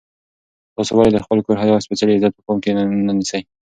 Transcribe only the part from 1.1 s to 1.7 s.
د خپل کور